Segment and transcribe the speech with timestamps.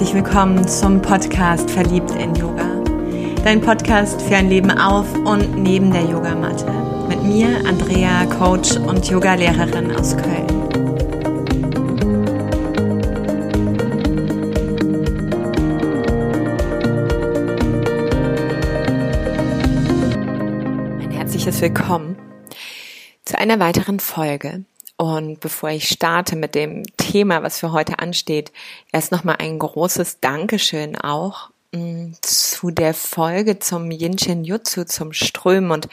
[0.00, 2.64] herzlich willkommen zum Podcast Verliebt in Yoga.
[3.44, 6.72] Dein Podcast für ein Leben auf und neben der Yogamatte.
[7.06, 10.46] Mit mir, Andrea, Coach und Yogalehrerin aus Köln.
[21.02, 22.16] Ein herzliches Willkommen
[23.26, 24.64] zu einer weiteren Folge.
[25.00, 28.52] Und bevor ich starte mit dem Thema, was für heute ansteht,
[28.92, 35.70] erst nochmal ein großes Dankeschön auch mm, zu der Folge zum Yinshin Jutsu, zum Strömen
[35.70, 35.88] und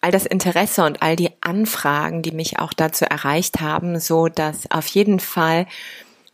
[0.00, 4.70] all das Interesse und all die Anfragen, die mich auch dazu erreicht haben, so dass
[4.70, 5.66] auf jeden Fall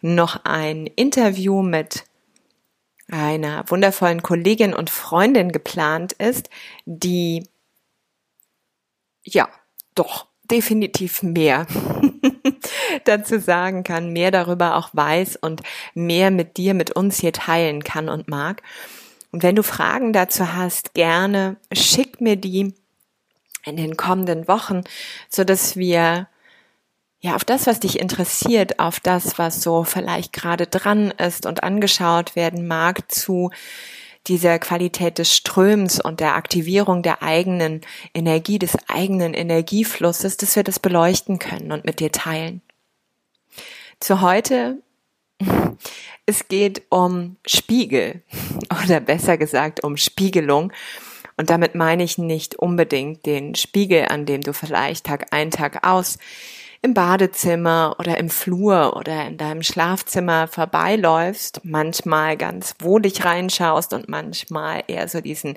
[0.00, 2.05] noch ein Interview mit
[3.10, 6.48] einer wundervollen Kollegin und Freundin geplant ist,
[6.86, 7.48] die
[9.24, 9.48] ja
[9.96, 11.67] doch definitiv mehr
[13.05, 15.62] dazu sagen kann, mehr darüber auch weiß und
[15.94, 18.62] mehr mit dir, mit uns hier teilen kann und mag.
[19.33, 22.75] Und wenn du Fragen dazu hast, gerne schick mir die
[23.64, 24.83] in den kommenden Wochen,
[25.28, 26.28] so dass wir
[27.20, 31.62] ja auf das, was dich interessiert, auf das, was so vielleicht gerade dran ist und
[31.62, 33.50] angeschaut werden mag, zu
[34.28, 37.81] dieser Qualität des Ströms und der Aktivierung der eigenen
[38.15, 42.62] Energie, des eigenen Energieflusses, dass wir das beleuchten können und mit dir teilen.
[43.98, 44.78] Zu heute,
[46.27, 48.23] es geht um Spiegel
[48.84, 50.73] oder besser gesagt um Spiegelung.
[51.37, 55.87] Und damit meine ich nicht unbedingt den Spiegel, an dem du vielleicht Tag ein, Tag
[55.87, 56.19] aus
[56.83, 64.08] im Badezimmer oder im Flur oder in deinem Schlafzimmer vorbeiläufst, manchmal ganz wohlig reinschaust und
[64.08, 65.56] manchmal eher so diesen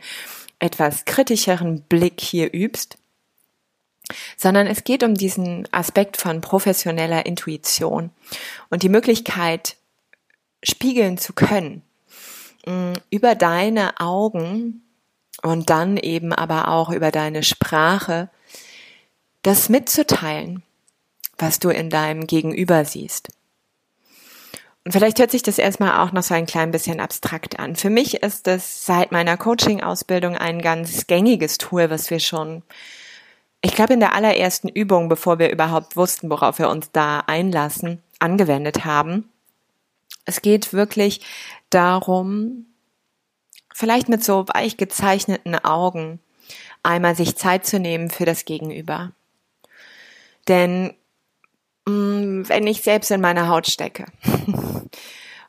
[0.60, 2.98] etwas kritischeren Blick hier übst,
[4.38, 8.12] sondern es geht um diesen Aspekt von professioneller Intuition
[8.70, 9.78] und die Möglichkeit,
[10.64, 11.82] spiegeln zu können
[12.68, 14.84] mm, über deine Augen
[15.42, 18.30] und dann eben aber auch über deine Sprache,
[19.42, 20.64] das mitzuteilen,
[21.38, 23.30] was du in deinem Gegenüber siehst.
[24.86, 27.76] Und vielleicht hört sich das erstmal auch noch so ein klein bisschen abstrakt an.
[27.76, 32.62] Für mich ist es seit meiner Coaching-Ausbildung ein ganz gängiges Tool, was wir schon,
[33.62, 38.04] ich glaube, in der allerersten Übung, bevor wir überhaupt wussten, worauf wir uns da einlassen,
[38.20, 39.28] angewendet haben.
[40.26, 41.22] Es geht wirklich
[41.72, 42.68] darum,
[43.74, 46.20] vielleicht mit so weich gezeichneten Augen
[46.84, 49.14] einmal sich Zeit zu nehmen für das Gegenüber.
[50.48, 50.94] Denn
[51.86, 54.06] wenn ich selbst in meiner Haut stecke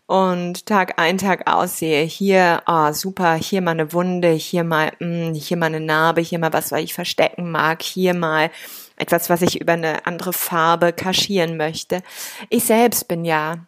[0.07, 5.31] und Tag ein, Tag aussehe, hier, oh, super, hier mal eine Wunde, hier mal, mh,
[5.31, 8.51] mm, hier mal eine Narbe, hier mal was, was ich verstecken mag, hier mal
[8.97, 12.03] etwas, was ich über eine andere Farbe kaschieren möchte.
[12.51, 13.67] Ich selbst bin ja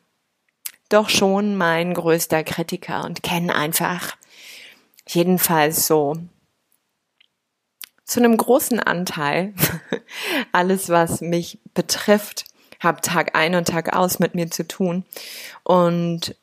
[0.88, 4.16] doch schon mein größter Kritiker und kenne einfach
[5.06, 6.16] jedenfalls so
[8.04, 9.52] zu einem großen Anteil
[10.52, 12.46] alles, was mich betrifft
[12.80, 15.04] habe Tag ein und Tag aus mit mir zu tun
[15.62, 16.34] und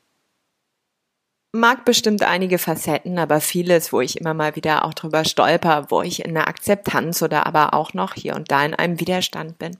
[1.52, 6.02] mag bestimmt einige Facetten, aber vieles, wo ich immer mal wieder auch drüber stolper, wo
[6.02, 9.76] ich in der Akzeptanz oder aber auch noch hier und da in einem Widerstand bin.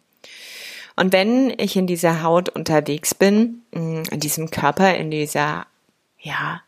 [0.96, 5.66] Und wenn ich in dieser Haut unterwegs bin, mm, in diesem Körper, in dieser,
[6.18, 6.62] ja,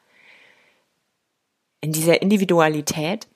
[1.81, 3.27] in dieser Individualität,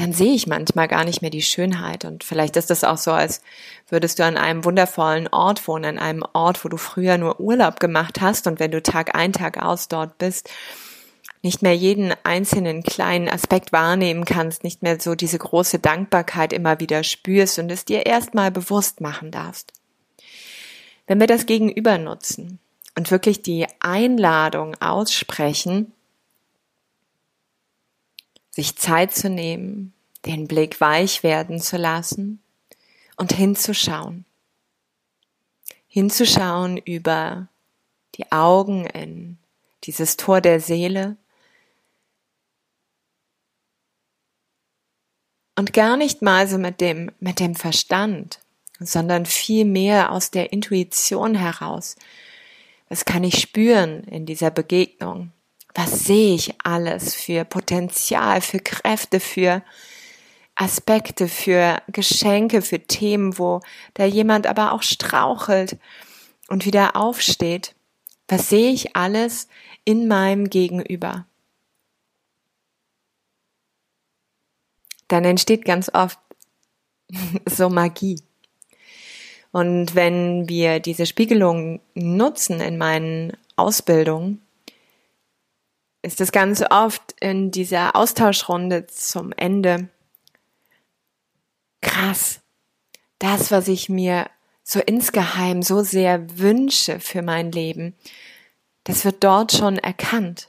[0.00, 2.04] dann sehe ich manchmal gar nicht mehr die Schönheit.
[2.04, 3.42] Und vielleicht ist das auch so, als
[3.88, 7.80] würdest du an einem wundervollen Ort wohnen, an einem Ort, wo du früher nur Urlaub
[7.80, 10.48] gemacht hast und wenn du Tag ein, Tag aus dort bist,
[11.42, 16.80] nicht mehr jeden einzelnen kleinen Aspekt wahrnehmen kannst, nicht mehr so diese große Dankbarkeit immer
[16.80, 19.72] wieder spürst und es dir erstmal bewusst machen darfst.
[21.06, 22.58] Wenn wir das Gegenüber nutzen
[22.96, 25.92] und wirklich die Einladung aussprechen,
[28.50, 29.92] sich Zeit zu nehmen,
[30.26, 32.42] den Blick weich werden zu lassen
[33.16, 34.24] und hinzuschauen.
[35.88, 37.48] Hinzuschauen über
[38.16, 39.38] die Augen in
[39.84, 41.16] dieses Tor der Seele
[45.56, 48.40] und gar nicht mal so mit dem, mit dem Verstand,
[48.78, 51.96] sondern viel mehr aus der Intuition heraus.
[52.88, 55.32] Was kann ich spüren in dieser Begegnung?
[55.74, 59.62] Was sehe ich alles für Potenzial, für Kräfte, für
[60.54, 63.60] Aspekte, für Geschenke, für Themen, wo
[63.94, 65.78] da jemand aber auch strauchelt
[66.48, 67.74] und wieder aufsteht.
[68.28, 69.48] Was sehe ich alles
[69.84, 71.26] in meinem Gegenüber?
[75.08, 76.18] Dann entsteht ganz oft
[77.46, 78.20] so Magie.
[79.52, 84.40] Und wenn wir diese Spiegelung nutzen in meinen Ausbildung
[86.02, 89.88] ist es ganz oft in dieser Austauschrunde zum Ende
[91.80, 92.40] krass.
[93.18, 94.30] Das, was ich mir
[94.62, 97.94] so insgeheim so sehr wünsche für mein Leben,
[98.84, 100.46] das wird dort schon erkannt.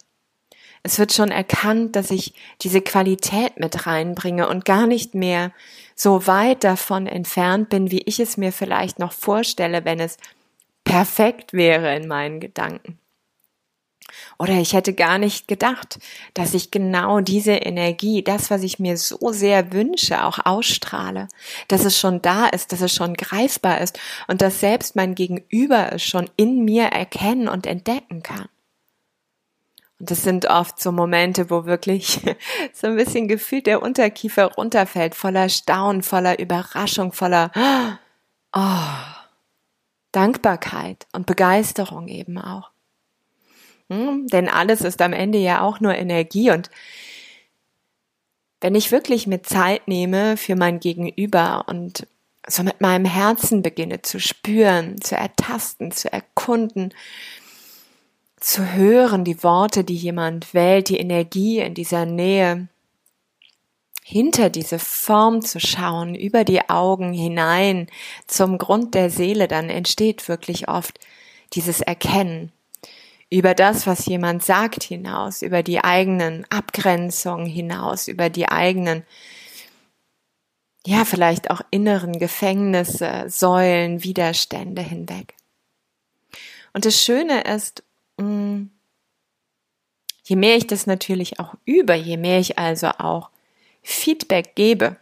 [0.83, 5.51] Es wird schon erkannt, dass ich diese Qualität mit reinbringe und gar nicht mehr
[5.95, 10.17] so weit davon entfernt bin, wie ich es mir vielleicht noch vorstelle, wenn es
[10.83, 12.97] perfekt wäre in meinen Gedanken.
[14.37, 15.99] Oder ich hätte gar nicht gedacht,
[16.33, 21.27] dass ich genau diese Energie, das, was ich mir so sehr wünsche, auch ausstrahle,
[21.67, 25.93] dass es schon da ist, dass es schon greifbar ist und dass selbst mein Gegenüber
[25.93, 28.47] es schon in mir erkennen und entdecken kann.
[30.01, 32.19] Und das sind oft so Momente, wo wirklich
[32.73, 37.51] so ein bisschen gefühlt der Unterkiefer runterfällt, voller Staunen, voller Überraschung, voller
[38.51, 38.81] oh,
[40.11, 42.70] Dankbarkeit und Begeisterung eben auch.
[43.91, 46.49] Hm, denn alles ist am Ende ja auch nur Energie.
[46.49, 46.69] Und
[48.61, 52.07] wenn ich wirklich mit Zeit nehme für mein Gegenüber und
[52.47, 56.93] so mit meinem Herzen beginne zu spüren, zu ertasten, zu erkunden,
[58.37, 62.69] zu hören, die Worte, die jemand wählt, die Energie in dieser Nähe,
[64.03, 67.87] hinter diese Form zu schauen, über die Augen hinein
[68.25, 70.97] zum Grund der Seele, dann entsteht wirklich oft
[71.53, 72.53] dieses Erkennen
[73.31, 79.03] über das, was jemand sagt hinaus, über die eigenen Abgrenzungen hinaus, über die eigenen,
[80.85, 85.35] ja, vielleicht auch inneren Gefängnisse, Säulen, Widerstände hinweg.
[86.73, 87.83] Und das Schöne ist,
[88.21, 88.69] Mm.
[90.23, 93.29] je mehr ich das natürlich auch übe, je mehr ich also auch
[93.81, 94.97] Feedback gebe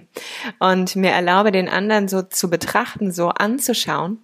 [0.58, 4.18] und mir erlaube, den anderen so zu betrachten, so anzuschauen,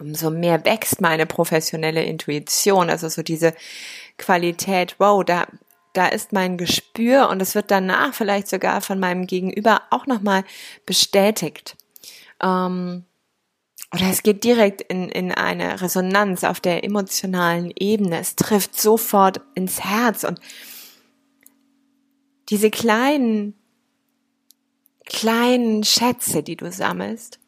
[0.00, 3.54] umso mehr wächst meine professionelle Intuition, also so diese
[4.18, 5.46] Qualität, wow, da,
[5.92, 10.44] da ist mein Gespür und es wird danach vielleicht sogar von meinem Gegenüber auch nochmal
[10.86, 11.76] bestätigt.
[12.42, 13.04] Ähm,
[13.94, 18.18] oder es geht direkt in, in eine Resonanz auf der emotionalen Ebene.
[18.18, 20.40] Es trifft sofort ins Herz und
[22.48, 23.54] diese kleinen,
[25.04, 27.38] kleinen Schätze, die du sammelst,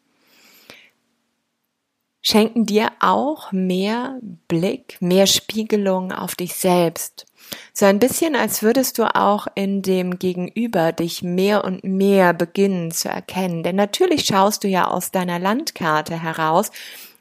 [2.24, 4.18] schenken dir auch mehr
[4.48, 7.26] Blick, mehr Spiegelung auf dich selbst
[7.72, 12.90] so ein bisschen, als würdest du auch in dem Gegenüber dich mehr und mehr beginnen
[12.90, 13.62] zu erkennen.
[13.62, 16.70] Denn natürlich schaust du ja aus deiner Landkarte heraus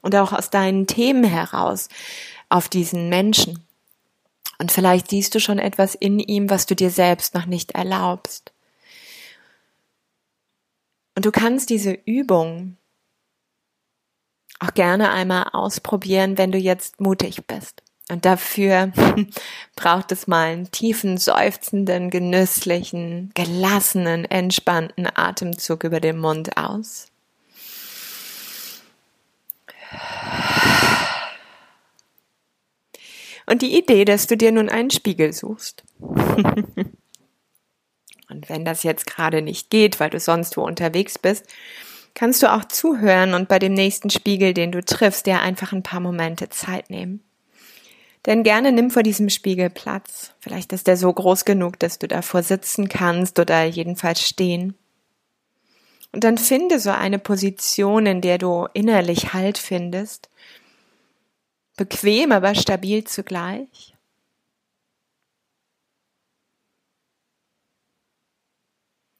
[0.01, 1.89] und auch aus deinen Themen heraus
[2.49, 3.63] auf diesen Menschen.
[4.59, 8.53] Und vielleicht siehst du schon etwas in ihm, was du dir selbst noch nicht erlaubst.
[11.15, 12.77] Und du kannst diese Übung
[14.63, 17.81] auch gerne einmal ausprobieren, wenn du jetzt mutig bist.
[18.09, 18.91] Und dafür
[19.75, 27.07] braucht es mal einen tiefen, seufzenden, genüsslichen, gelassenen, entspannten Atemzug über den Mund aus.
[33.45, 35.83] Und die Idee, dass du dir nun einen Spiegel suchst.
[38.29, 41.45] Und wenn das jetzt gerade nicht geht, weil du sonst wo unterwegs bist,
[42.13, 45.83] kannst du auch zuhören und bei dem nächsten Spiegel, den du triffst, dir einfach ein
[45.83, 47.21] paar Momente Zeit nehmen.
[48.25, 50.31] Denn gerne nimm vor diesem Spiegel Platz.
[50.39, 54.75] Vielleicht ist der so groß genug, dass du davor sitzen kannst oder jedenfalls stehen.
[56.13, 60.29] Und dann finde so eine Position, in der du innerlich Halt findest.
[61.75, 63.92] Bequem, aber stabil zugleich.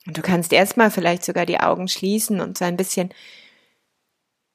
[0.06, 3.14] Und du kannst erstmal vielleicht sogar die Augen schließen und so ein bisschen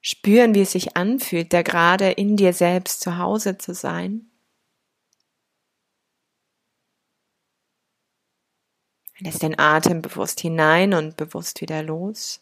[0.01, 4.31] spüren, wie es sich anfühlt, da gerade in dir selbst zu Hause zu sein.
[9.21, 12.41] Lässt den Atem bewusst hinein und bewusst wieder los.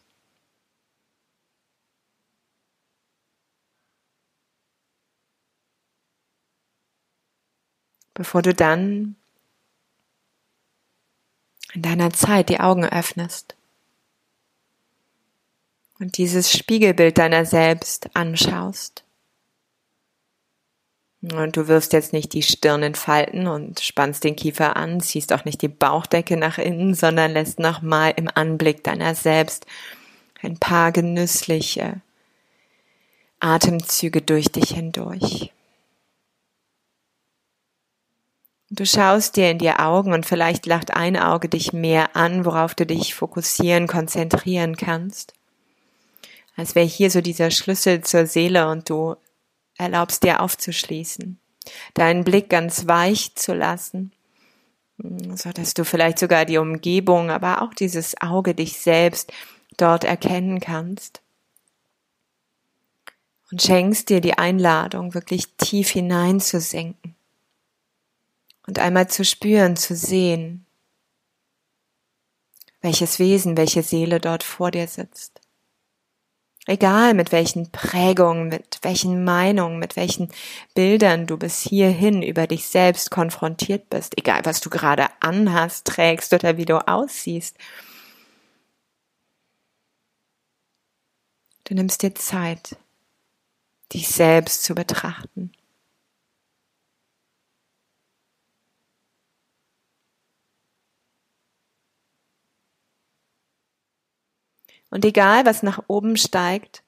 [8.13, 9.17] Bevor du dann
[11.77, 13.55] in deiner Zeit die Augen öffnest
[15.99, 19.05] und dieses Spiegelbild deiner selbst anschaust.
[21.21, 25.35] Und du wirfst jetzt nicht die Stirn in Falten und spannst den Kiefer an, ziehst
[25.35, 29.67] auch nicht die Bauchdecke nach innen, sondern lässt nochmal im Anblick deiner selbst
[30.41, 32.01] ein paar genüssliche
[33.41, 35.53] Atemzüge durch dich hindurch.
[38.69, 42.75] Du schaust dir in die Augen und vielleicht lacht ein Auge dich mehr an, worauf
[42.75, 45.35] du dich fokussieren, konzentrieren kannst.
[46.57, 49.15] Als wäre hier so dieser Schlüssel zur Seele und du
[49.77, 51.39] erlaubst dir aufzuschließen.
[51.95, 54.13] deinen Blick ganz weich zu lassen,
[54.99, 59.33] so dass du vielleicht sogar die Umgebung, aber auch dieses Auge dich selbst
[59.77, 61.23] dort erkennen kannst.
[63.51, 67.17] Und schenkst dir die Einladung, wirklich tief hineinzusenken
[68.67, 70.67] und einmal zu spüren, zu sehen,
[72.81, 75.41] welches Wesen, welche Seele dort vor dir sitzt.
[76.69, 80.33] Egal mit welchen Prägungen, mit welchen Meinungen, mit welchen
[80.75, 86.33] Bildern du bis hierhin über dich selbst konfrontiert bist, egal was du gerade anhast, trägst
[86.33, 87.57] oder wie du aussiehst.
[91.65, 92.77] Du nimmst dir Zeit,
[93.93, 95.53] dich selbst zu betrachten.
[104.91, 106.83] Und egal, was nach oben steigt,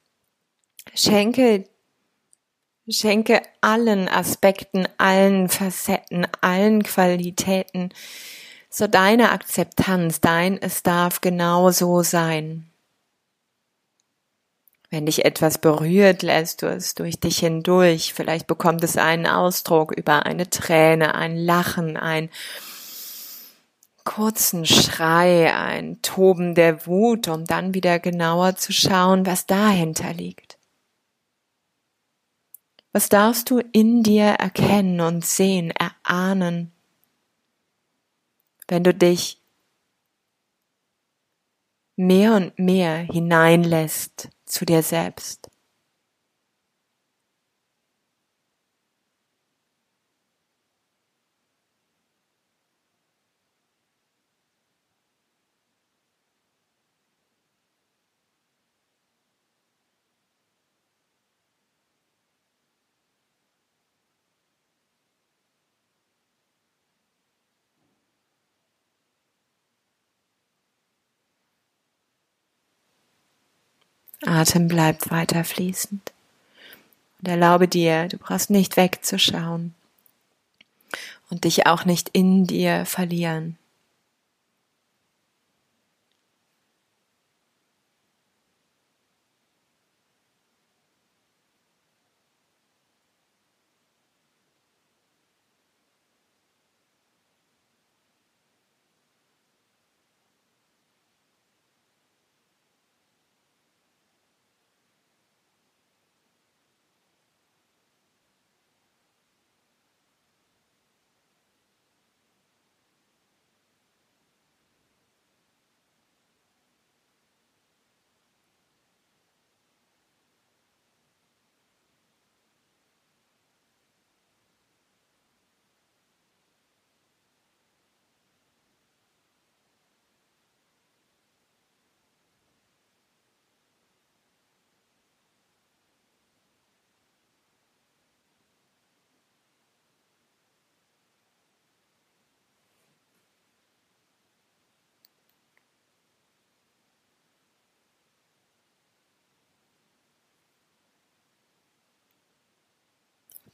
[0.94, 1.64] schenke,
[2.88, 7.90] schenke allen Aspekten, allen Facetten, allen Qualitäten
[8.70, 12.70] so deine Akzeptanz, dein es darf genau so sein.
[14.90, 18.14] Wenn dich etwas berührt, lässt du es durch dich hindurch.
[18.14, 22.30] Vielleicht bekommt es einen Ausdruck über eine Träne, ein Lachen, ein
[24.08, 30.58] kurzen Schrei, ein Toben der Wut, um dann wieder genauer zu schauen, was dahinter liegt.
[32.92, 36.72] Was darfst du in dir erkennen und sehen, erahnen,
[38.66, 39.42] wenn du dich
[41.96, 45.50] mehr und mehr hineinlässt zu dir selbst?
[74.24, 76.12] Atem bleibt weiter fließend.
[77.20, 79.74] Und erlaube dir, du brauchst nicht wegzuschauen
[81.30, 83.57] und dich auch nicht in dir verlieren.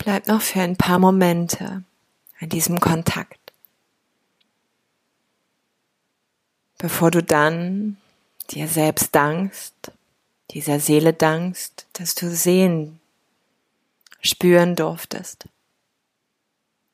[0.04, 1.82] Bleib noch für ein paar Momente
[2.38, 3.40] an diesem Kontakt,
[6.76, 7.96] bevor du dann
[8.50, 9.92] dir selbst dankst,
[10.50, 13.00] dieser Seele dankst, dass du sehen,
[14.20, 15.46] spüren durftest.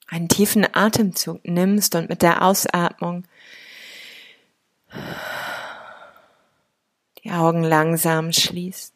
[0.06, 3.24] Einen tiefen Atemzug nimmst und mit der Ausatmung
[7.24, 8.94] die Augen langsam schließt.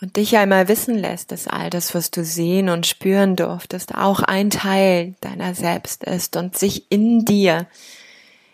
[0.00, 4.20] Und dich einmal wissen lässt, dass all das, was du sehen und spüren durftest, auch
[4.20, 7.66] ein Teil deiner selbst ist und sich in dir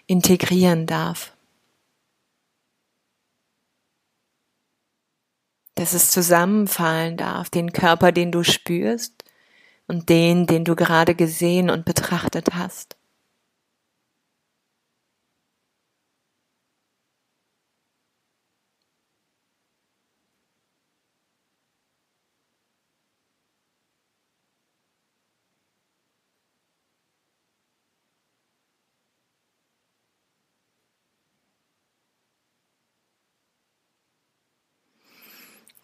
[0.07, 1.33] integrieren darf.
[5.75, 9.25] Dass es zusammenfallen darf, den Körper, den du spürst
[9.87, 12.97] und den, den du gerade gesehen und betrachtet hast.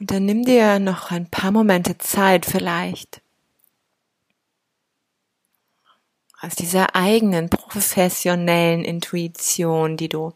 [0.01, 3.21] Und dann nimm dir noch ein paar Momente Zeit vielleicht
[6.41, 10.33] aus dieser eigenen professionellen Intuition, die du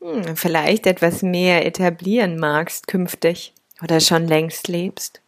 [0.00, 5.22] hm, vielleicht etwas mehr etablieren magst künftig oder schon längst lebst,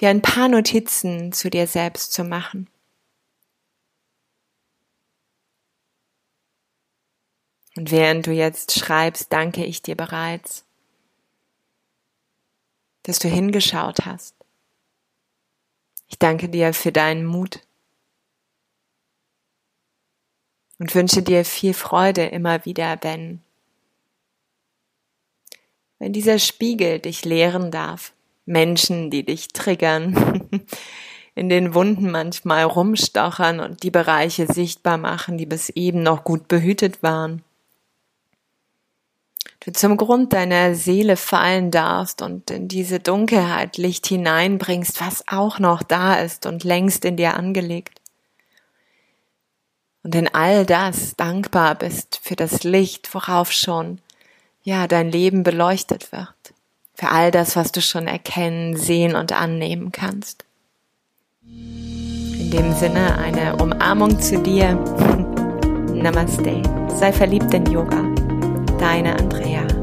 [0.00, 2.68] dir ein paar Notizen zu dir selbst zu machen.
[7.76, 10.64] Und während du jetzt schreibst, danke ich dir bereits,
[13.02, 14.34] dass du hingeschaut hast.
[16.08, 17.60] Ich danke dir für deinen Mut
[20.78, 23.40] und wünsche dir viel Freude immer wieder, wenn,
[25.98, 28.12] wenn dieser Spiegel dich lehren darf.
[28.46, 30.50] Menschen, die dich triggern,
[31.36, 36.48] in den Wunden manchmal rumstochern und die Bereiche sichtbar machen, die bis eben noch gut
[36.48, 37.44] behütet waren
[39.60, 45.58] du zum Grund deiner Seele fallen darfst und in diese Dunkelheit Licht hineinbringst, was auch
[45.58, 48.00] noch da ist und längst in dir angelegt.
[50.02, 54.00] Und in all das dankbar bist für das Licht, worauf schon,
[54.62, 56.28] ja, dein Leben beleuchtet wird.
[56.94, 60.44] Für all das, was du schon erkennen, sehen und annehmen kannst.
[61.42, 64.74] In dem Sinne eine Umarmung zu dir.
[65.94, 66.62] Namaste.
[66.94, 68.29] Sei verliebt in Yoga.
[68.80, 69.79] Deine Andrea.